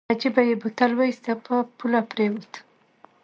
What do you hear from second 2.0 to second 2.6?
پرېوت.